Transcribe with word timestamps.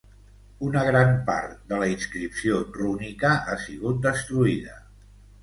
Una 0.69 0.81
gran 0.85 1.11
part 1.27 1.59
de 1.73 1.79
la 1.83 1.89
inscripció 1.91 2.63
rúnica 2.79 3.35
ha 3.53 3.61
sigut 3.67 4.03
destruïda. 4.09 4.77